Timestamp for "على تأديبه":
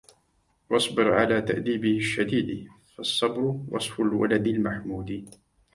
1.13-1.97